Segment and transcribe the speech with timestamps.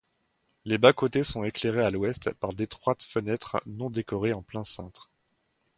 [0.65, 5.11] Les bas-côtés sont éclairés à l'ouest par d'étroites fenêtres non décorées en plein cintre.